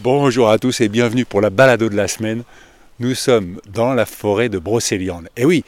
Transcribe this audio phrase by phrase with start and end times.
[0.00, 2.44] Bonjour à tous et bienvenue pour la balado de la semaine.
[3.00, 5.28] Nous sommes dans la forêt de Brocéliande.
[5.36, 5.64] Et oui,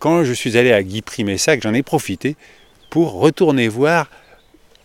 [0.00, 2.34] quand je suis allé à Guy Primessac, j'en ai profité
[2.90, 4.10] pour retourner voir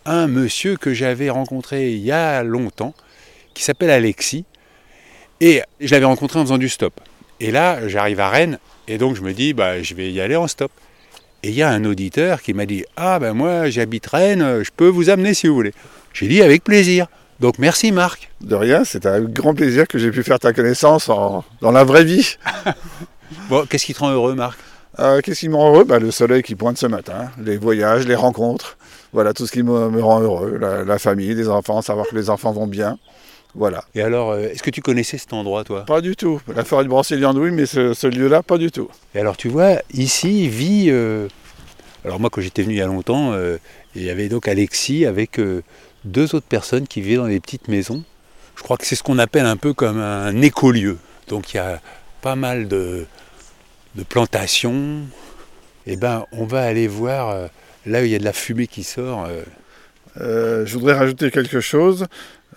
[0.04, 2.94] un monsieur que j'avais rencontré il y a longtemps,
[3.52, 4.44] qui s'appelle Alexis.
[5.40, 7.00] Et je l'avais rencontré en faisant du stop.
[7.40, 10.36] Et là, j'arrive à Rennes, et donc je me dis, bah, je vais y aller
[10.36, 10.70] en stop.
[11.42, 14.70] Et il y a un auditeur qui m'a dit, ah ben moi j'habite Rennes, je
[14.74, 15.74] peux vous amener si vous voulez.
[16.12, 17.08] J'ai dit avec plaisir.
[17.40, 18.30] Donc merci Marc.
[18.40, 21.84] De rien, c'est un grand plaisir que j'ai pu faire ta connaissance en- dans la
[21.84, 22.36] vraie vie.
[23.48, 24.58] Bon, qu'est-ce qui te rend heureux Marc?
[25.00, 25.84] Euh, Qu'est-ce qui me rend heureux?
[25.84, 28.76] Bah, Le soleil qui pointe ce matin, les voyages, les rencontres.
[29.12, 30.56] Voilà tout ce qui me, me rend heureux.
[30.60, 32.98] La, la famille, les enfants, savoir que les enfants vont bien.
[33.56, 33.84] Voilà.
[33.94, 35.84] Et alors, euh, est-ce que tu connaissais cet endroit toi?
[35.84, 36.40] Pas du tout.
[36.54, 38.88] La forêt de Brocéliande, oui, mais ce, ce lieu-là, pas du tout.
[39.14, 40.86] Et alors tu vois, ici vit...
[40.90, 41.26] euh,
[42.04, 43.56] Alors moi quand j'étais venu il y a longtemps, euh,
[43.96, 45.62] il y avait donc Alexis avec euh,
[46.04, 48.02] deux autres personnes qui vivaient dans des petites maisons.
[48.56, 50.98] Je crois que c'est ce qu'on appelle un peu comme un écolieu.
[51.28, 51.80] Donc il y a
[52.22, 53.06] pas mal de,
[53.96, 55.00] de plantations.
[55.86, 57.46] Et ben on va aller voir euh,
[57.86, 59.26] là où il y a de la fumée qui sort.
[59.26, 59.42] euh,
[60.20, 62.06] Euh, je voudrais rajouter quelque chose.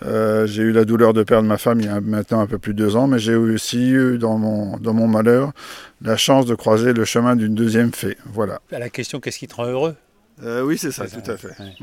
[0.06, 2.60] Euh, j'ai eu la douleur de perdre ma femme il y a maintenant un peu
[2.60, 5.54] plus de deux ans, mais j'ai aussi eu dans mon, dans mon malheur
[6.04, 8.16] la chance de croiser le chemin d'une deuxième fée.
[8.32, 8.60] Voilà.
[8.72, 9.96] à la question qu'est-ce qui te rend heureux?
[10.44, 11.48] Euh, oui, c'est ça, C'est ça, tout à fait.
[11.60, 11.74] ouais.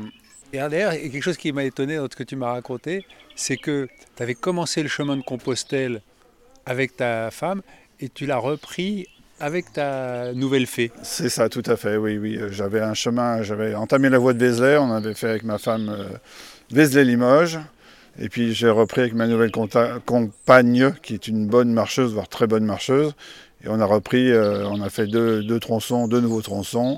[0.55, 3.89] Et d'ailleurs, quelque chose qui m'a étonné dans ce que tu m'as raconté, c'est que
[4.15, 6.01] tu avais commencé le chemin de Compostelle
[6.65, 7.61] avec ta femme
[7.99, 9.07] et tu l'as repris
[9.41, 10.93] avec ta nouvelle fée.
[11.03, 12.37] C'est ça, tout à fait, oui, oui.
[12.37, 15.57] Euh, J'avais un chemin, j'avais entamé la voie de Vézelay, on avait fait avec ma
[15.57, 16.07] femme euh,
[16.71, 17.59] Vézelay-Limoges.
[18.17, 22.47] Et puis j'ai repris avec ma nouvelle compagne, qui est une bonne marcheuse, voire très
[22.47, 23.13] bonne marcheuse.
[23.61, 26.97] Et on a repris, euh, on a fait deux tronçons, deux nouveaux tronçons.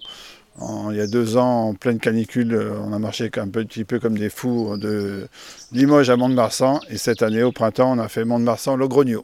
[0.60, 3.84] En- il y a deux ans, en pleine canicule, euh, on a marché un petit
[3.84, 5.28] peu comme des fous de
[5.72, 6.80] Limoges à Mont-de-Marsan.
[6.90, 9.24] Et cette année, au printemps, on a fait Mont-de-Marsan-Logrogno.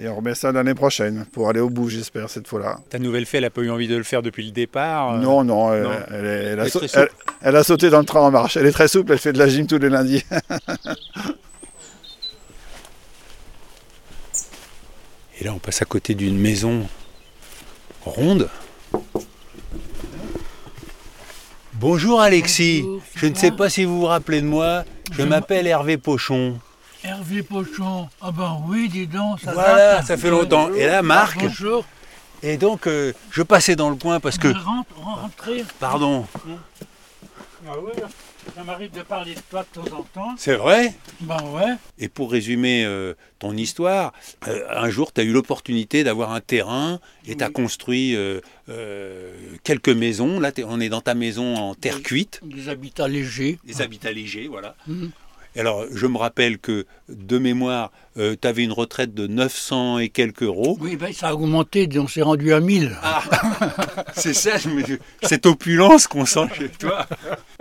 [0.00, 2.78] Et on remet ça l'année prochaine, pour aller au bout, j'espère, cette fois-là.
[2.88, 5.14] Ta nouvelle fée, elle n'a pas eu envie de le faire depuis le départ.
[5.14, 5.72] euh, Non, non,
[6.60, 6.66] a
[7.42, 8.56] elle a sauté dans le train en marche.
[8.56, 10.22] Elle est très souple, elle fait de la gym tous les lundis.
[15.40, 16.86] Et là, on passe à côté d'une maison
[18.04, 18.48] ronde.
[21.80, 25.22] Bonjour Alexis, Bonjour, je ne sais pas si vous vous rappelez de moi, je Je
[25.22, 26.58] m'appelle Hervé Pochon.
[27.04, 28.08] Hervé Pochon.
[28.20, 30.06] Ah ben oui, dis donc, ça Voilà, date.
[30.06, 30.72] ça fait longtemps.
[30.74, 31.84] Et là, Marc, Bonjour.
[32.42, 34.48] et donc euh, je passais dans le coin parce que...
[34.52, 35.64] Je rentre, rentrez.
[35.78, 36.26] Pardon,
[37.66, 37.92] Ah oui,
[38.54, 40.34] ça m'arrive de parler de toi de temps en temps.
[40.36, 41.74] c'est vrai Ben ouais.
[41.98, 44.12] Et pour résumer euh, ton histoire,
[44.46, 48.40] euh, un jour, tu as eu l'opportunité d'avoir un terrain et tu as construit euh,
[49.64, 50.40] quelques maisons.
[50.40, 53.58] Là, on est dans ta maison en terre cuite, Des habitats légers.
[53.64, 54.74] des habitats légers, voilà.
[54.86, 55.10] Mhm.
[55.56, 60.42] Alors, je me rappelle que, de mémoire, tu avais une retraite de 900 et quelques
[60.42, 60.76] euros.
[60.80, 62.96] Oui, ben ça a augmenté, on s'est rendu à 1000.
[63.02, 63.24] Ah,
[64.14, 64.52] c'est ça,
[65.22, 67.06] cette opulence qu'on sent chez toi.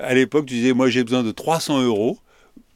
[0.07, 2.17] À l'époque, tu disais, moi j'ai besoin de 300 euros.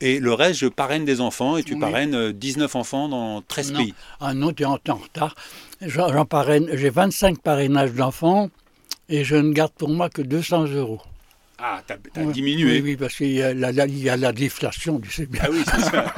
[0.04, 1.80] Et le reste, je parraine des enfants et tu Oui.
[1.80, 3.80] parraines euh, 19 enfants dans 13 Non.
[3.80, 3.94] pays.
[4.20, 5.36] Ah non, tu es en retard.
[5.80, 8.50] J'en parraine, j'ai 25 parrainages d'enfants
[9.10, 11.00] et je ne garde pour moi que 200 euros.
[11.60, 12.32] Ah, t'as Ouais.
[12.34, 12.78] diminué.
[12.78, 15.28] Oui, oui, parce qu'il y a la, la- il y a la déflation, tu sais
[15.28, 15.42] bien.
[15.46, 16.16] Ah oui, c'est ça.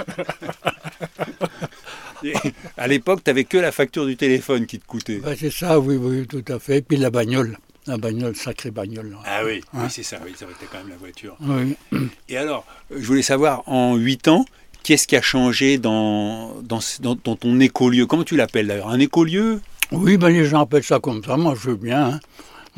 [2.24, 2.34] Et
[2.78, 5.18] à l'époque, tu n'avais que la facture du téléphone qui te coûtait.
[5.18, 6.78] Ben, c'est ça, oui, oui, tout à fait.
[6.78, 7.58] Et puis la bagnole.
[7.88, 9.16] La bagnole, sacrée bagnole.
[9.26, 11.36] Ah oui, oui c'est ça, oui, que t'as quand même la voiture.
[11.42, 11.76] Oui.
[12.30, 14.46] Et alors, euh, je voulais savoir, en 8 ans,
[14.84, 18.06] qu'est-ce qui a changé dans, dans, ce- dans- dans ton écolieu?
[18.06, 18.88] Comment tu l'appelles d'ailleurs?
[18.90, 19.60] Un écolieu?
[19.92, 22.20] Oui, ben, les gens appellent ça comme ça, moi je veux bien.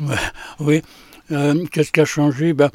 [0.00, 0.14] hein.
[0.60, 0.82] Oui.
[1.30, 2.52] Euh, Qu'est-ce qui a changé?
[2.52, 2.70] Ben,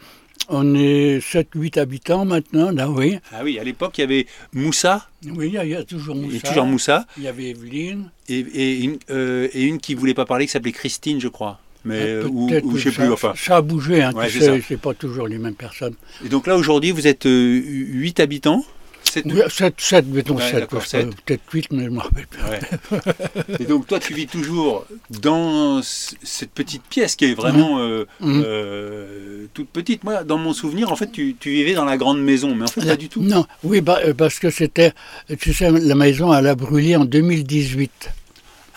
[0.49, 3.19] On est 7-8 habitants maintenant, là, oui.
[3.31, 5.83] Ah oui, à l'époque, il y avait Moussa, Oui, il y a, il y a
[5.83, 6.47] toujours Moussa.
[6.47, 8.09] toujours Moussa, Il y avait Evelyne.
[8.29, 11.59] et, et une, euh, et une qui voulait pas parler, qui s'appelait Christine, je crois.
[11.83, 13.33] Mais, euh, ou, ou je sais ça, plus, enfin.
[13.35, 14.65] Ça a bougé, hein, Ouais, tu c'est sais, ça.
[14.67, 15.95] c'est pas toujours les mêmes personnes.
[16.23, 18.63] Et donc là, aujourd'hui, vous êtes 8 habitants
[19.11, 21.09] 7 Oui, 7, 7 mettons Ouais, 7, d'accord, parce que sept.
[21.25, 22.41] peut-être 8, mais je ne me rappelle plus.
[22.43, 23.59] Ouais.
[23.59, 28.43] Et donc toi, tu vis toujours dans cette petite pièce qui est vraiment euh, Mhm.
[28.45, 30.03] euh, toute petite.
[30.05, 32.67] Moi, dans mon souvenir, en fait, tu, tu vivais dans la grande maison, mais en
[32.67, 33.21] fait, pas du tout.
[33.21, 34.93] Non, oui, bah, euh, parce que c'était,
[35.39, 38.11] tu sais, la maison, elle a brûlé en 2018.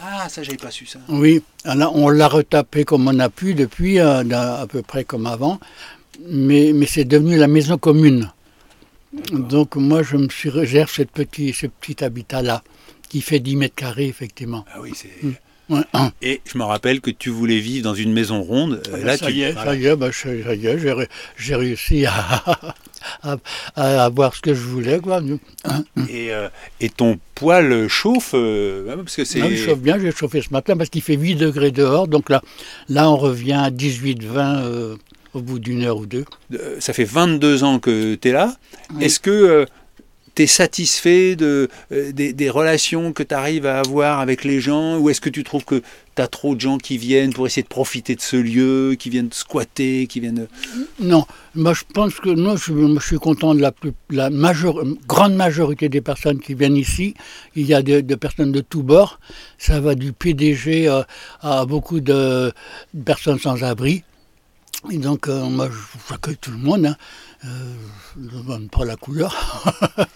[0.06, 0.98] Ah, ça, j'avais pas su ça.
[1.08, 5.26] Oui, alors on l'a retapé comme on a pu depuis, euh, à, peu près comme
[5.26, 5.58] avant,
[6.28, 8.30] mais, mais c'est devenu la maison commune.
[9.32, 12.62] Donc moi, je me suis réservé cette petit, ce petit habitat-là,
[13.08, 14.66] qui fait 10 mètres carrés, effectivement.
[14.74, 15.10] Ah oui, c'est.
[15.70, 15.80] Ouais.
[16.20, 18.82] Et je me rappelle que tu voulais vivre dans une maison ronde.
[18.92, 19.32] Euh, là, ça tu...
[19.32, 19.70] y est, voilà.
[19.72, 21.08] ça y est, bah, ça y est, j'ai, ré-
[21.38, 22.12] j'ai réussi à,
[23.22, 23.36] à,
[23.76, 24.98] à avoir ce que je voulais.
[25.00, 25.22] Quoi.
[26.10, 26.48] Et, euh,
[26.80, 29.40] et ton poêle chauffe, euh, parce que c'est.
[29.40, 32.08] Ah, il chauffe bien, j'ai chauffé ce matin parce qu'il fait 8 degrés dehors.
[32.08, 32.42] Donc là,
[32.90, 34.96] là on revient à 18-20 euh,
[35.32, 36.24] au bout d'une heure ou deux.
[36.78, 38.54] Ça fait 22 ans que tu es là.
[38.94, 39.04] Oui.
[39.04, 39.66] Est-ce que
[40.34, 45.10] tu es satisfait euh, des, relations que tu arrives à avoir avec les gens Ou
[45.10, 45.82] est-ce que tu trouves que
[46.16, 49.10] tu as trop de gens qui viennent pour essayer de profiter de ce lieu, qui
[49.10, 50.46] viennent squatter, qui viennent...
[51.00, 55.88] Non, moi je pense que je, suis content de la, plus, la major- grande majorité
[55.88, 57.14] des personnes qui viennent ici.
[57.54, 59.20] Il y a des personnes de tous bords.
[59.58, 61.02] Ça va du PDG euh,
[61.40, 62.52] à beaucoup de,
[63.04, 64.02] personnes sans abri.
[64.90, 65.68] Et donc, euh, moi,
[66.10, 66.86] j'accueille tout le monde.
[66.86, 66.96] Hein.
[67.44, 67.74] Euh,
[68.16, 69.34] je ne demande pas la couleur.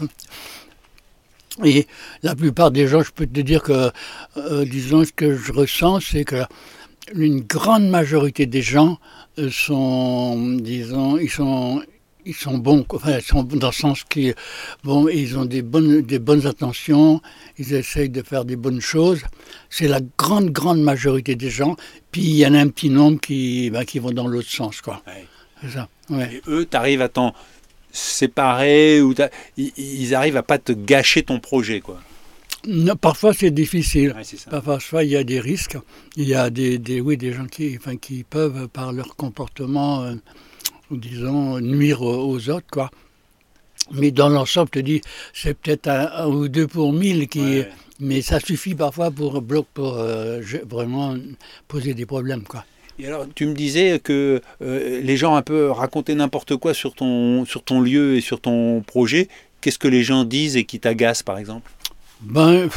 [1.65, 1.87] Et
[2.23, 3.91] la plupart des gens, je peux te dire que,
[4.37, 6.43] euh, disons, ce que je ressens, c'est que
[7.15, 8.99] une grande majorité des gens
[9.39, 11.83] euh, sont, disons, ils sont,
[12.25, 14.33] ils sont bons, enfin, ils sont dans le sens qui,
[14.85, 17.21] bon, ils ont des bonnes, des bonnes intentions,
[17.59, 19.23] ils essayent de faire des bonnes choses.
[19.69, 21.77] C'est la grande, grande majorité des gens.
[22.13, 24.81] Puis il y en a un petit nombre qui, ben, qui vont dans l'autre sens,
[24.81, 25.03] quoi.
[25.63, 25.89] C'est ça.
[26.11, 26.35] Ouais.
[26.35, 27.35] Et eux, tu arrives à t'en
[27.91, 29.15] séparer, ou
[29.57, 32.01] ils, ils arrivent à pas te gâcher ton projet, quoi.
[32.67, 34.13] Non, parfois c'est difficile.
[34.17, 34.51] Ouais, c'est ça.
[34.61, 35.79] Parfois, il y a des risques.
[36.17, 40.03] Il y a des, des, oui, des gens qui, enfin, qui peuvent, par leur comportement,
[40.03, 40.15] euh,
[40.91, 42.91] disons, nuire aux, autres, quoi.
[43.93, 45.01] Mais dans l'ensemble, te dis,
[45.33, 47.41] c'est peut-être un, un ou deux pour mille qui.
[47.41, 47.69] Ouais.
[48.01, 51.17] Mais ça suffit parfois pour, bloc- pour euh, vraiment
[51.69, 52.65] poser des problèmes, quoi.
[52.99, 56.95] Et alors, tu me disais que euh, les gens un peu racontaient n'importe quoi sur
[56.95, 59.29] ton, sur ton lieu et sur ton projet.
[59.61, 61.71] Qu'est-ce que les gens disent et qui t'agace, par exemple?
[62.21, 62.69] Ben,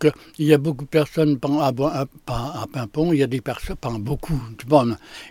[0.00, 3.28] que il y a beaucoup de personnes à, à, à- à Pimpon, il y a
[3.28, 4.56] des personnes, pas beaucoup, mais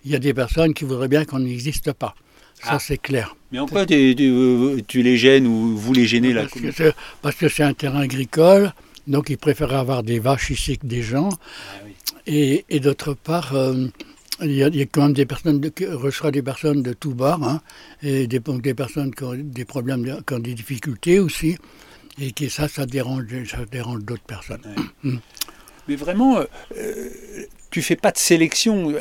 [0.06, 2.16] il y a des personnes qui voudraient bien qu'on n'existe pas.
[2.63, 2.80] Ça, Ah.
[2.80, 3.36] c'est clair.
[3.51, 6.54] Mais en quoi tu, tu- euh, tu les gênes ou vous les gênez là Parce
[6.62, 8.72] que c'est- Parce que c'est un terrain agricole,
[9.07, 11.30] donc ils préfèrent avoir des vaches ici que des gens.
[11.33, 11.92] Ah oui.
[12.28, 13.88] Et, et d'autre part, euh,
[14.41, 17.43] il y, a, quand même des personnes de, qui reçoit des personnes de tout bord,
[17.43, 17.61] hein,
[18.01, 21.57] et des, personnes qui ont des problèmes, qui ont des difficultés aussi,
[22.19, 24.61] et qui ça, ça dérange, ça dérange d'autres personnes.
[25.88, 26.45] Mais vraiment, euh,
[26.77, 27.09] euh,
[27.71, 28.94] tu fais pas de sélection.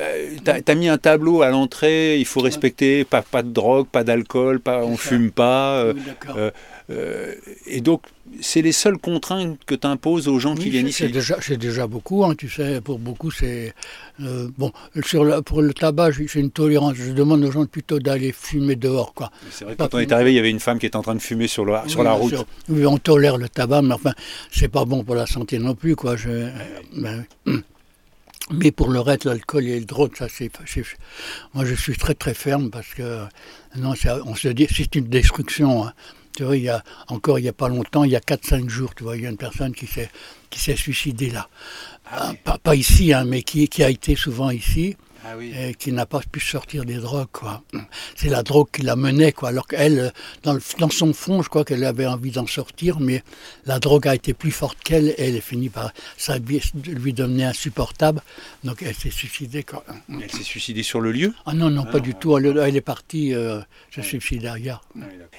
[0.45, 4.05] tu as, mis un tableau à l'entrée, il faut respecter, pas, pas de drogue, pas
[4.05, 5.79] d'alcool, pas, on fume pas.
[5.81, 6.37] euh, Oui, d'accord.
[6.39, 6.51] euh,
[6.91, 7.35] euh,
[7.67, 8.03] et donc,
[8.41, 11.13] c'est les seules contraintes que tu imposes aux gens qui viennent c'est ici.
[11.13, 13.75] déjà, c'est déjà beaucoup, hein, tu sais, pour beaucoup c'est...
[14.21, 14.73] euh, bon,
[15.05, 18.77] sur le- pour le tabac, j'ai une tolérance, je demande aux gens plutôt d'aller fumer
[18.77, 19.31] dehors, quoi.
[19.51, 21.03] C'est vrai que quand on est arrivé, il y avait une femme qui était en
[21.03, 22.29] train de fumer sur, le, sur Oui, la route.
[22.31, 22.45] sûr.
[22.69, 24.13] Oui, on tolère le tabac, mais enfin,
[24.53, 26.15] c'est pas bon pour la santé non plus, quoi.
[26.17, 26.49] Je,
[26.97, 27.63] ben, hum.
[28.53, 30.51] Mais pour le reste, l'alcool et le drogue, ça, c'est,
[31.55, 33.25] moi, je suis très très ferme parce que
[33.77, 33.95] non,
[34.27, 35.87] on se dit, c'est une destruction.
[35.87, 35.93] hein.
[36.37, 38.69] Tu vois, il y a encore il y a pas longtemps, il y a 4-5
[38.69, 40.09] jours, tu vois, il y a une personne qui s'est
[40.49, 41.49] qui s'est suicidée là.
[42.11, 45.53] Ah, pas, pas ici, hein, mais qui, qui a été souvent ici Ah oui.
[45.57, 47.29] et qui n'a pas pu sortir des drogues.
[47.33, 47.63] Quoi.
[48.17, 49.51] C'est la drogue qui la menait, quoi.
[49.51, 50.09] alors qu'elle, euh,
[50.43, 53.23] dans, le- dans son fond, je crois qu'elle avait envie d'en sortir, mais
[53.67, 57.49] la drogue a été plus forte qu'elle, et elle est finie par ça lui, devenir
[57.49, 58.23] insupportable,
[58.65, 59.63] donc elle s'est suicidée.
[59.63, 59.85] Quoi.
[60.23, 61.35] Elle s'est suicidée sur le lieu?
[61.47, 63.61] Ah non, non, Ah pas non, du tout, elle, elle est partie euh,
[63.91, 64.81] se suicider derrière.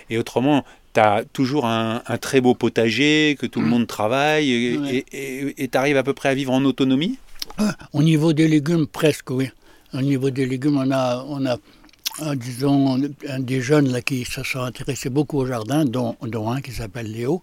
[0.09, 4.51] Et autrement, tu as toujours un, un très beau potager, que tout le monde travaille,
[5.11, 7.17] et tu arrives à peu près à vivre en autonomie?
[7.57, 9.50] Ah, Au niveau des légumes, presque, oui.
[9.93, 11.57] Au niveau des légumes, on a, on a
[12.21, 16.51] euh, disons, un des jeunes là, qui se sont intéressés beaucoup au jardin, dont, dont
[16.51, 17.41] un qui s'appelle Léo,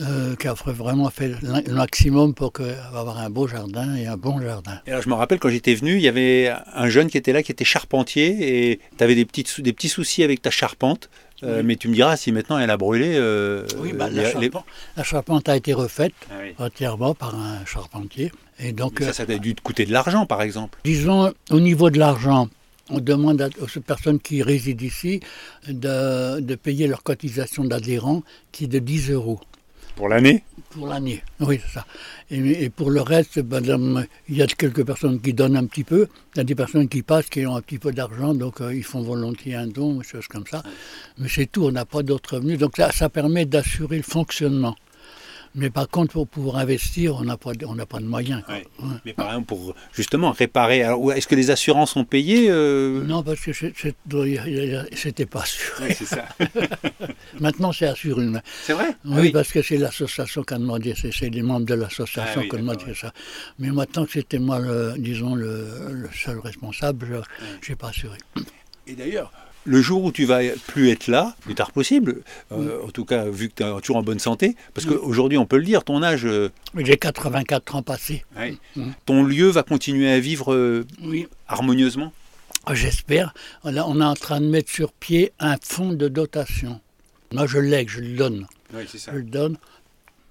[0.00, 2.52] euh, qui a vraiment fait le maximum pour
[2.94, 4.80] avoir un beau jardin et un bon jardin.
[4.86, 7.32] Et alors, je me rappelle quand j'étais venu, il y avait un jeune qui était
[7.32, 11.10] là, qui était charpentier, et tu avais des petits soucis avec ta charpente.
[11.44, 11.62] Euh, Oui.
[11.64, 13.14] Mais tu me diras, si maintenant elle a brûlé.
[13.16, 14.64] euh, Oui, bah, les- la, les- charpente,
[14.96, 16.54] la charpente a été refaite Ah oui.
[16.58, 18.32] entièrement par un charpentier.
[18.58, 20.78] Et donc, Mais ça, ça a dû te coûter de l'argent, par exemple.
[20.84, 22.48] Disons, au niveau de l'argent,
[22.90, 25.20] on demande aux personnes qui résident ici
[25.68, 29.40] de, de payer leur cotisation d'adhérent qui est de 10 euros.
[29.98, 31.84] Pour l'année Pour l'année, oui, c'est ça.
[32.30, 33.40] Et, pour le reste,
[34.28, 36.88] il y a quelques personnes qui donnent un petit peu, il y a des personnes
[36.88, 39.94] qui passent, qui ont un petit peu d'argent, donc euh, ils font volontiers un don,
[39.94, 40.62] des choses comme ça.
[41.18, 42.60] Mais c'est tout, on n'a pas d'autres revenus.
[42.60, 44.76] Donc ça permet d'assurer le fonctionnement.
[45.58, 48.42] Mais par contre, pour pouvoir investir, on n'a pas, on pas de moyens.
[49.04, 50.84] Mais par exemple, pour justement réparer,
[51.16, 53.02] est-ce que les assurances sont payées euh?
[53.04, 56.28] Non, parce que c'était pas c'est ça.
[57.40, 58.24] Maintenant, c'est assuré.
[58.62, 58.90] C'est vrai?
[59.04, 62.48] Ah oui, parce que c'est l'association qui a demandé, c'est les membres de l'association ah
[62.48, 63.12] qui ont demandé ça.
[63.58, 67.22] Mais maintenant que c'était moi, le, disons, le, seul responsable,
[67.60, 68.18] je n'ai pas assuré.
[68.86, 69.32] Et d'ailleurs,
[69.68, 72.22] le jour où tu vas plus être là, plus tard possible,
[72.52, 75.46] euh, en tout cas vu que tu es toujours en bonne santé, parce qu'aujourd'hui on
[75.46, 76.24] peut le dire, ton âge...
[76.24, 78.24] Euh, J'ai 84 ans passés.
[79.04, 80.86] Ton lieu va continuer à vivre euh,
[81.46, 82.12] harmonieusement?
[82.64, 83.34] Ah, J'espère.
[83.62, 86.80] On, est en train de mettre sur pied un fonds de dotation.
[87.32, 88.46] Moi je lègue, je le donne.
[88.74, 89.12] Oui, c'est ça.
[89.12, 89.58] Je le donne.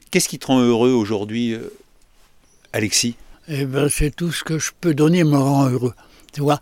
[0.10, 1.56] Qu'est-ce qui te rend heureux aujourd'hui,
[2.74, 3.16] Alexis?
[3.48, 5.94] Eh ben, c'est tout ce que je peux donner me rend heureux.
[6.34, 6.60] Tu vois,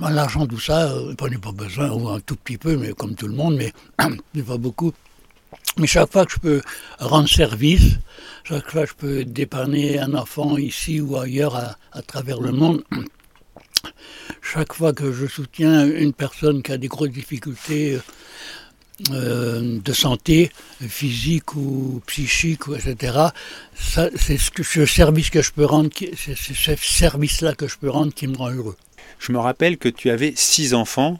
[0.00, 3.14] L'argent, tout ça, euh, j'en ai pas besoin, ou un tout petit peu, mais comme
[3.14, 3.72] tout le monde, mais
[4.42, 4.92] pas beaucoup.
[5.78, 6.62] Mais chaque fois que je peux
[6.98, 7.98] rendre service,
[8.42, 12.82] chaque fois que je peux dépanner un enfant ici ou ailleurs à, travers le monde,
[14.42, 17.98] chaque fois que je soutiens une personne qui a des grosses difficultés
[19.12, 23.18] euh, de santé, physique ou psychique, etc.,
[23.74, 28.12] c'est ce, ce service que je peux rendre, c'est ce service-là que je peux rendre
[28.12, 28.76] qui me rend heureux
[29.18, 31.18] je me rappelle que tu avais six enfants.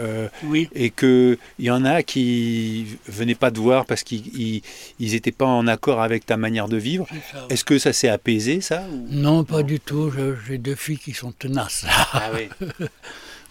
[0.00, 0.68] Euh, oui.
[0.74, 4.62] Et qu'il y en a qui venaient pas te voir parce qu'ils
[4.98, 7.06] n'étaient pas en accord avec ta manière de vivre.
[7.48, 10.12] Est-ce que ça s'est apaisé, ça Non, pas du tout.
[10.48, 11.86] J'ai deux filles qui sont tenaces.
[12.12, 12.48] Ah oui.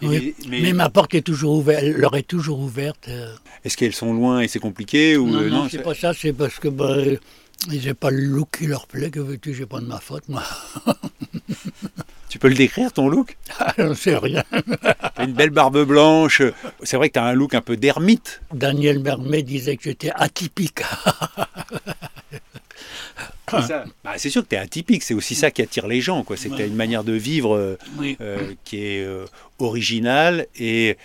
[0.48, 3.08] Mais, ma porte est toujours ouverte, elle leur est toujours ouverte.
[3.08, 3.32] Euh.
[3.64, 6.32] Est-ce qu'elles sont loin et c'est compliqué ou Non, euh, non, c'est pas ça, c'est
[6.32, 6.96] parce que bah,
[7.70, 10.42] j'ai pas le look qui leur plaît, que veux-tu, j'ai pas de ma faute, moi.
[12.34, 14.42] Tu peux le décrire ton look ah, Je sais rien.
[15.14, 16.42] as une belle barbe blanche.
[16.82, 18.40] C'est vrai que tu as un look un peu d'ermite.
[18.52, 20.80] Daniel Mermet disait que j'étais atypique.
[23.52, 26.24] Bah, c'est sûr que tu es atypique, c'est aussi ça qui attire les gens.
[26.34, 27.78] C'est que tu as une manière de vivre euh,
[28.20, 29.26] euh, qui est euh,
[29.60, 30.96] originale et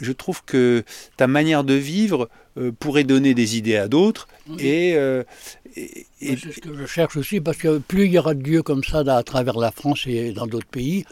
[0.00, 0.84] je trouve que
[1.16, 2.28] ta manière de vivre
[2.78, 4.96] pourrait donner des idées à d'autres et,
[6.20, 8.82] c'est ce que je cherche aussi, parce que plus il y aura de lieux comme
[8.82, 11.04] ça à travers la France et dans d'autres pays,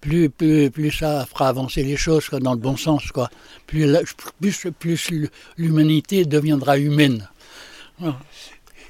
[0.00, 3.12] plus, plus, plus, ça fera avancer les choses dans le bon sens.
[3.12, 3.28] Quoi.
[3.66, 3.86] Plus,
[4.40, 5.10] plus, plus
[5.56, 7.28] l'humanité deviendra humaine.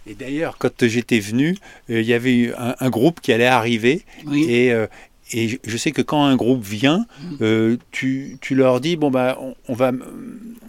[0.06, 1.56] Et d'ailleurs, quand j'étais venu,
[1.90, 4.02] euh, il y avait un, un, groupe qui allait arriver
[4.32, 4.86] et, euh,
[5.32, 7.36] et je sais que quand un groupe vient, mm.
[7.42, 9.92] euh, tu, tu, leur dis bon bah on, va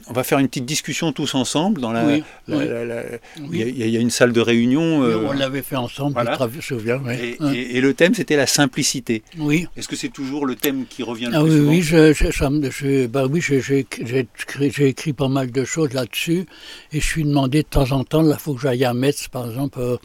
[0.08, 2.18] on va faire une petite discussion tous ensemble dans la.
[2.48, 5.03] Il y, a une salle de réunion.
[5.03, 6.15] Euh, on l'avait fait ensemble.
[6.20, 7.01] Je me souviens.
[7.10, 9.24] Et, et, le thème c'était la simplicité.
[9.38, 9.68] Oui.
[9.77, 12.01] Est-ce que c'est toujours le thème qui revient le ah, plus oui, souvent?
[12.01, 16.46] Oui, je, bah oui, j'ai écrit, écrit, pas mal de choses là-dessus
[16.91, 18.22] et je suis demandé de temps en temps.
[18.22, 19.80] Là, il faut que j'aille à Metz, par exemple.
[19.80, 19.98] Euh,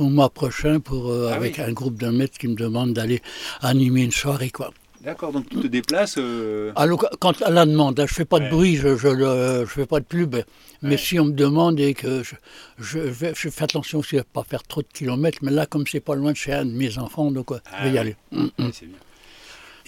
[0.00, 3.20] au mois prochain pour, euh, ah avec un groupe de maîtres qui me demande d'aller
[3.60, 4.50] animer une soirée.
[4.50, 4.72] quoi.
[5.02, 6.72] D'accord, donc tu te déplaces euh...
[6.76, 9.64] Alors, quand à la demande, hein, je ne fais pas de bruit, je ne je,
[9.66, 10.36] fais pas de pub,
[10.82, 12.34] mais si on me demande et que je,
[12.78, 15.86] je, je fais attention aussi à ne pas faire trop de kilomètres, mais là, comme
[15.86, 18.16] c'est pas loin de chez un de mes enfants, donc je vais y ah aller.
[18.30, 18.70] Mm, mm.
[18.74, 18.98] C'est bien.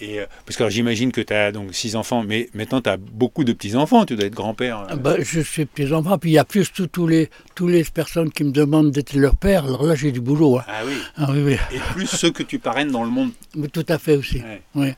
[0.03, 2.97] Et euh, parce que j'imagine que tu as donc six enfants, mais maintenant tu as
[2.97, 4.85] beaucoup de petits-enfants, tu dois être grand-père.
[4.89, 8.29] Ah bah, je suis petits-enfants, puis il y a plus tous les, tous les personnes
[8.29, 10.57] qui me demandent d'être leur père, alors là j'ai du boulot.
[10.57, 10.65] Hein.
[10.67, 10.93] Ah, oui.
[11.15, 11.55] ah, oui.
[11.71, 13.31] Et plus ceux que tu parraines dans le monde.
[13.71, 14.41] tout à fait aussi.
[14.75, 14.89] Oui.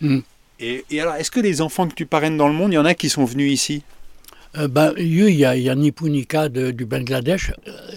[0.00, 0.20] Mm.
[0.58, 2.78] Et, et, alors, est-ce que les enfants que tu parraines dans le monde, il y
[2.78, 3.82] en a qui sont venus ici?
[4.56, 7.52] Euh, ben, il y a, il y a Nipunika du Bangladesh,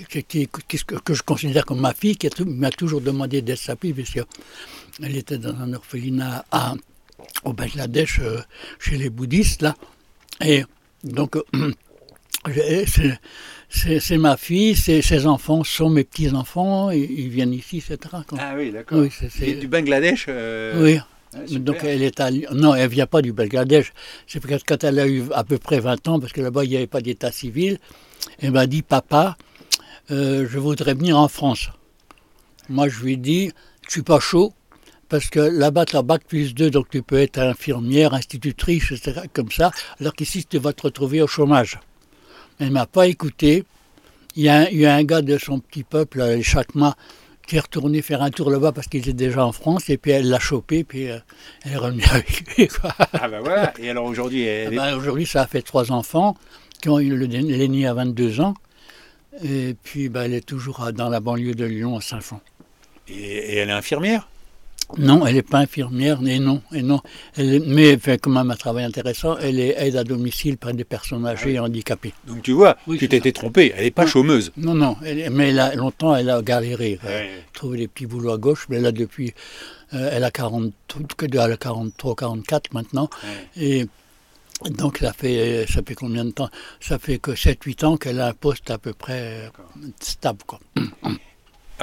[0.10, 4.12] qui, que je considère comme ma fille, qui m'a toujours demandé d'être sa fille, parce
[5.02, 6.76] elle était dans un orphelinat à,
[7.44, 8.40] au Bangladesh, euh,
[8.80, 9.76] chez les bouddhistes, là.
[10.44, 10.64] Et
[11.04, 12.86] donc, euh,
[13.70, 18.18] c'est ma fille, ses enfants sont mes petits-enfants, ils viennent ici, etc.
[18.38, 19.00] Ah oui, d'accord.
[19.00, 21.00] Oui, du Bangladesh euh, Oui.
[21.36, 22.30] Ah, donc elle est à...
[22.30, 23.92] Non, elle ne vient pas du Bangladesh.
[24.28, 26.64] C'est parce que quand elle a eu à peu près 20 ans, parce que là-bas
[26.64, 27.80] il n'y avait pas d'état civil,
[28.40, 29.36] elle m'a dit Papa,
[30.10, 31.70] je voudrais venir en France.
[32.70, 33.52] Moi je lui ai dit
[33.88, 34.54] Je suis pas chaud,
[35.10, 39.22] parce que là-bas, tu as bac plus 2, donc tu peux être infirmière, institutrice, etc.,
[39.34, 41.80] comme ça, alors qu'ici, tu vas te retrouver au chômage.
[42.60, 43.64] Elle ne m'a pas écouté.
[44.36, 46.96] Il y, a un, il y, a un, gars de son petit peuple, les Chakma,
[47.46, 50.12] qui est retournée faire un tour là-bas parce qu'il était déjà en France, et puis
[50.12, 51.20] elle l'a chopé, puis euh,
[51.64, 52.68] elle est revenue avec lui.
[52.68, 52.92] Quoi.
[53.14, 54.78] Ah ben voilà, et alors aujourd'hui, elle est...
[54.78, 56.36] Ben, Aujourd'hui, ça a fait trois enfants,
[56.82, 58.54] qui ont eu l'aîné à 22 ans,
[59.44, 62.40] et puis ben, elle est toujours à- dans la banlieue de Lyon, à Saint-Fond.
[63.08, 64.28] et- et elle est infirmière?
[64.98, 67.02] Non, elle n'est pas infirmière, et non, et non.
[67.36, 69.38] Elle est- mais elle fait quand même un travail intéressant.
[69.38, 72.14] Elle est aide à domicile près des personnes âgées et handicapées.
[72.28, 74.52] Donc tu vois, Oui, tu t'étais trompé, elle n'est pas chômeuse.
[74.58, 76.98] Non, non, elle mais elle a, longtemps, elle a galéré.
[77.02, 77.10] quoi.
[77.10, 77.30] Ouais.
[77.54, 79.34] Trouver des petits boulots à gauche, mais là, depuis,
[79.94, 80.72] euh, elle a 40,
[81.18, 83.10] que de- elle a 43, 44 maintenant.
[83.58, 83.88] Et
[84.70, 86.50] donc, ça fait, ça fait combien de temps?
[86.80, 89.50] Ça fait que 7-8 ans qu'elle a un poste à peu près euh,
[90.00, 90.40] stable.
[90.46, 90.60] Quoi.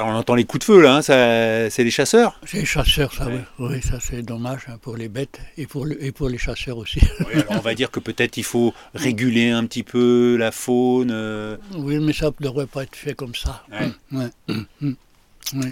[0.01, 2.65] Alors on entend les coups de feu là, hein, ça- c'est les chasseurs C'est les
[2.65, 3.41] chasseurs, ça, Ouais.
[3.59, 3.67] oui.
[3.75, 6.77] Oui, ça, c'est dommage hein, pour les bêtes et pour, le- et pour les chasseurs
[6.77, 6.99] aussi.
[7.19, 11.11] Oui, alors on va dire que peut-être il faut réguler un petit peu la faune.
[11.11, 11.55] euh.
[11.75, 13.63] Oui, mais ça ne devrait pas être fait comme ça.
[13.71, 13.91] Ouais.
[14.11, 14.29] Ouais.
[14.49, 14.95] Hum, hum.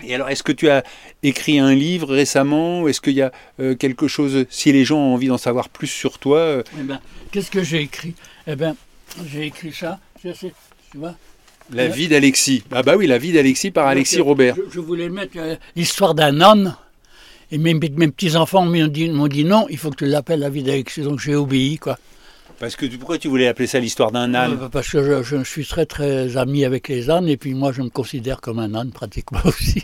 [0.05, 0.83] Et alors est-ce que tu as
[1.24, 5.13] écrit un livre récemment Est-ce qu'il y a euh, quelque chose, si les gens ont
[5.15, 7.00] envie d'en savoir plus sur toi euh, Eh ben,
[7.31, 8.13] qu'est-ce que j'ai écrit?
[8.45, 8.75] Eh bien,
[9.25, 9.98] j'ai écrit ça.
[10.21, 10.27] Tu
[10.93, 11.15] vois
[11.72, 12.64] La vie d'Alexis.
[12.72, 14.56] Ah bah oui, la vie d'Alexis par Alexis Donc, euh, Robert.
[14.56, 16.76] Je, je voulais mettre euh, l'histoire d'un âne.
[17.52, 20.64] Et mes, mes- petits-enfants m'ont dit, dit non, il faut que tu l'appelles la vie
[20.64, 21.02] d'Alexis.
[21.02, 21.98] Donc j'ai obéi, quoi.
[22.60, 25.44] Parce que pourquoi tu voulais appeler ça l'histoire d'un âne Euh, Parce que je, je
[25.44, 27.28] suis très, très ami avec les ânes.
[27.30, 29.82] Et puis moi, je me considère comme un âne, pratiquement aussi.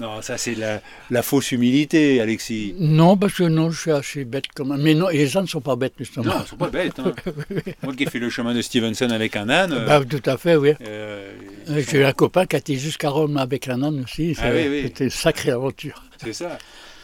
[0.00, 2.74] Non, ça c'est la, la fausse humilité, Alexis.
[2.78, 4.78] non, parce que non, je suis assez bête comme un.
[4.78, 6.26] Mais non, les ânes ne sont pas bêtes, justement.
[6.26, 6.98] Non, ils sont pas bêtes.
[6.98, 7.12] hein.
[7.82, 9.72] Moi qui ai fait le chemin de Stevenson avec un âne.
[9.72, 10.72] euh, Bah, tout à fait, oui.
[10.86, 11.30] euh,
[11.68, 14.34] J'ai un copain qui a été jusqu'à Rome avec un âne aussi.
[14.40, 14.80] Ah oui, oui.
[14.84, 16.02] C'était une sacrée aventure.
[16.22, 16.56] C'est ça.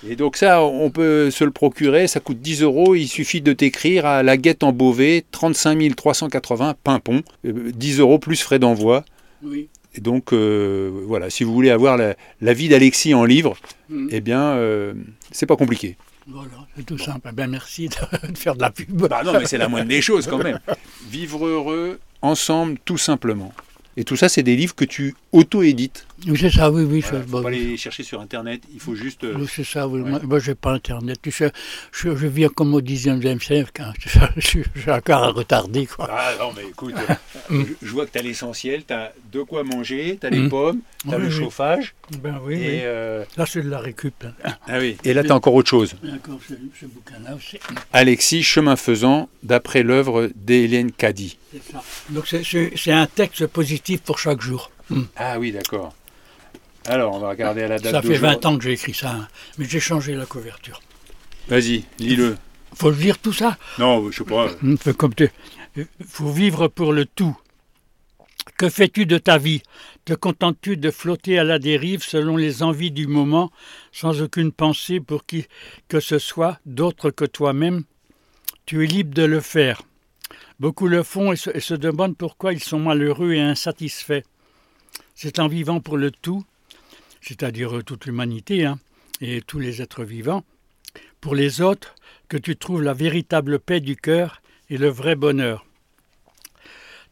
[0.08, 3.52] Et donc ça, on peut se le procurer, ça coûte 10 euros, il suffit de
[3.52, 9.04] t'écrire à la Guette en Beauvais, 35 380 Pimpon, Euh, 10 euros plus frais d'envoi.
[9.42, 9.68] Oui.
[9.94, 13.56] Et donc euh, voilà, si vous voulez avoir la, la vie d'Alexis en livre,
[13.88, 14.08] Mm.
[14.10, 14.94] eh bien euh,
[15.30, 15.96] c'est pas compliqué.
[16.28, 17.28] Voilà, c'est tout simple.
[17.30, 18.90] Eh Ben, merci de, de faire de la pub.
[18.90, 20.58] Bah non, mais c'est la moindre des choses quand même.
[21.10, 23.52] Vivre heureux, ensemble, tout simplement.
[23.96, 26.06] Et tout ça, c'est des livres que tu auto-édites.
[26.26, 27.00] Oui, c'est ça, oui, oui.
[27.02, 29.22] Voilà, ça, faut bon, pas les chercher sur Internet, il faut juste...
[29.24, 30.00] euh, oui, c'est ça, oui.
[30.00, 30.10] Ouais.
[30.10, 31.18] Moi, moi, j'ai pas Internet.
[31.26, 31.30] Je,
[31.92, 33.82] je, je vis comme au 19e siècle.
[33.82, 33.92] hein.
[34.00, 36.08] Je, je, je suis encore à retarder, quoi.
[36.10, 36.94] Ah non, mais écoute,
[37.50, 40.40] je, je vois que tu as l'essentiel, tu as de quoi manger, tu as les
[40.40, 40.48] Mm.
[40.48, 41.34] pommes, tu as Oui, le oui.
[41.38, 41.94] chauffage.
[42.22, 42.64] Ben oui, et, oui.
[42.84, 44.14] euh, Là, c'est de la récup.
[44.24, 44.32] hein.
[44.68, 44.96] ah oui.
[45.04, 45.94] et là, tu as encore autre chose.
[46.02, 47.58] D'accord, ce, ce bouquin-là aussi.
[47.92, 51.36] Alexis, chemin faisant, d'après l'œuvre d'Hélène Caddy.
[51.52, 51.82] C'est ça.
[52.08, 54.70] Donc, c'est- un texte positif pour chaque jour.
[55.16, 55.94] Ah oui, d'accord.
[56.88, 58.36] Alors, on va regarder à la date Ça fait d'aujourd'hui.
[58.40, 59.28] 20 ans que j'ai écrit ça, hein.
[59.58, 60.80] mais j'ai changé la couverture.
[61.48, 62.36] Vas-y, lis-le.
[62.74, 64.48] Faut le dire tout ça Non, je sais pas.
[64.62, 65.30] Hum, fait comme tu-
[66.06, 67.36] faut vivre pour le tout.
[68.58, 69.62] Que fais-tu de ta vie?
[70.04, 73.50] Te contentes-tu de flotter à la dérive selon les envies du moment,
[73.92, 75.46] sans aucune pensée pour qui
[75.88, 77.82] que ce soit d'autre que toi-même?
[78.64, 79.82] Tu es libre de le faire.
[80.58, 84.22] Beaucoup le font et se, et se demandent pourquoi ils sont malheureux et insatisfaits.
[85.14, 86.44] C'est en vivant pour le tout,
[87.26, 88.78] c'est-à-dire toute l'humanité hein,
[89.20, 90.44] et tous les êtres vivants,
[91.20, 91.94] pour les autres,
[92.28, 95.66] que tu trouves la véritable paix du cœur et le vrai bonheur.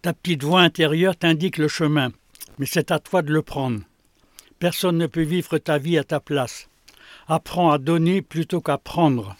[0.03, 2.13] Ta petite voix intérieure t'indique le chemin,
[2.59, 3.81] mais c'est à toi de le prendre.
[4.59, 6.69] Personne ne peut vivre ta vie à ta place.
[7.27, 9.37] Apprends à donner plutôt qu'à prendre.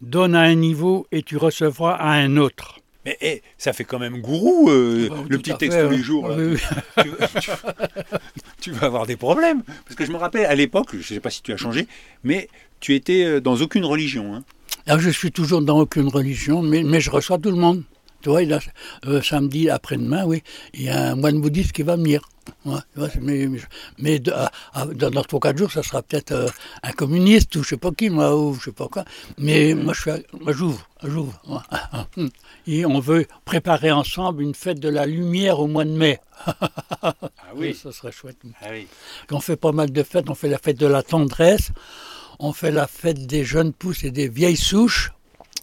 [0.00, 2.81] Donne à un niveau et tu recevras à un autre.
[3.04, 6.28] Mais eh, ça fait quand même gourou, euh, le petit texte fait, tous les jours.
[6.28, 6.36] là.
[6.38, 7.02] Oui, oui.
[7.02, 7.50] tu, tu-
[8.60, 9.62] tu vas avoir des problèmes.
[9.84, 11.88] Parce que je me rappelle, à l'époque, je ne sais pas si tu as changé,
[12.22, 12.48] mais
[12.80, 14.34] tu étais euh, dans aucune religion.
[14.36, 14.44] hein.
[14.86, 17.82] Alors, je suis toujours dans aucune religion, mais, mais je reçois tout le monde.
[18.22, 18.58] Tu vois, là,
[19.06, 20.42] euh, samedi après-demain, oui,
[20.74, 22.22] il y a un moine bouddhiste qui va venir.
[22.64, 22.78] Ouais,
[23.20, 23.60] mais mais,
[23.98, 26.48] mais de- à- à- dans trois quatre jours, ça sera peut-être euh,
[26.82, 29.04] un communiste ou je sais pas qui, moi, ou je sais pas quoi.
[29.38, 30.10] Mais moi, je
[30.52, 31.40] j'ouvre, j'ouvre.
[31.48, 32.24] ouais.
[32.66, 36.18] Et on veut préparer ensemble une fête de la lumière au mois de mai.
[37.02, 37.14] Ah
[37.54, 37.74] oui.
[37.74, 38.38] Ça serait chouette.
[38.60, 38.86] Ah oui.
[39.30, 40.28] On fait pas mal de fêtes.
[40.28, 41.70] On fait la fête de la tendresse,
[42.40, 45.12] on fait la fête des jeunes pousses et des vieilles souches.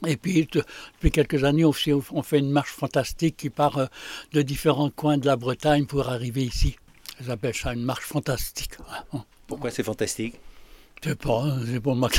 [0.07, 3.85] Et puis, depuis quelques années on fait une marche fantastique qui part euh,
[4.33, 6.75] de différents coins de la Bretagne pour arriver ici.
[7.21, 8.71] Ils appellent ça une marche fantastique.
[9.47, 10.35] Pourquoi c'est fantastique?
[11.03, 12.09] Je sais pas, hein, c'est pas moi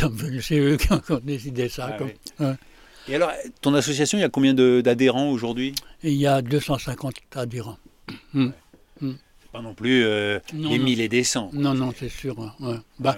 [0.43, 1.97] c'est eux qui ont décidé ça.
[1.99, 2.13] Ah oui.
[2.39, 2.55] Ouais.
[3.09, 5.75] Et alors, ton association, il y a combien d'adhérents aujourd'hui?
[6.03, 7.79] Il y a 250 adhérents.
[9.53, 10.79] Pas non plus euh, Non, non.
[10.85, 11.51] mille et des cents.
[11.53, 12.39] Non, non, c'est sûr.
[12.39, 13.11] ouais, ouais.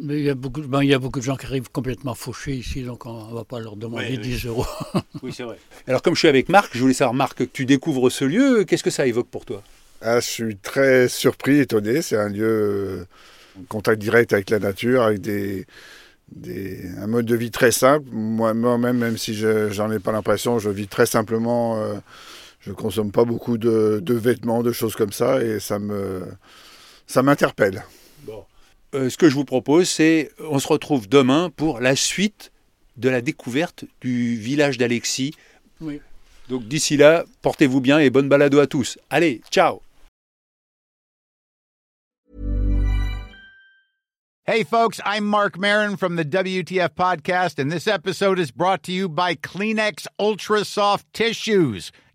[0.00, 2.14] Mais il, y a beaucoup, ben, il y a beaucoup de gens qui arrivent complètement
[2.14, 4.18] fauchés ici, donc on ne va pas leur demander Ouais, oui.
[4.18, 4.66] 10 euros.
[5.22, 5.58] Oui, c'est vrai.
[5.86, 8.64] Alors, comme je suis avec Marc, je voulais savoir, Marc, que tu découvres ce lieu,
[8.64, 9.62] qu'est-ce que ça évoque pour toi?
[10.02, 12.02] Ah, je suis très surpris, étonné.
[12.02, 13.06] C'est un lieu
[13.58, 15.66] en contact direct avec la nature, avec des,
[16.34, 18.06] des, un mode de vie très simple.
[18.12, 21.80] Moi-même, même si je j'en ai pas l'impression, je vis très simplement.
[21.80, 21.94] Euh,
[22.60, 26.22] je consomme pas beaucoup de, de, vêtements, de choses comme ça, et ça me
[27.06, 27.84] ça m'interpelle.
[28.24, 28.44] Bon.
[28.94, 32.52] Euh, ce que je vous propose, c'est on se retrouve demain pour la suite
[32.96, 35.34] de la découverte du village d'Alexis.
[35.80, 36.00] Oui.
[36.48, 38.98] Donc d'ici là, portez-vous bien et bonne balado à tous.
[39.10, 39.80] Allez, ciao
[44.48, 48.92] Hey folks, I'm Mark Marin from the WTF podcast and this episode is brought to
[48.92, 51.90] you by Kleenex Ultra Soft Tissues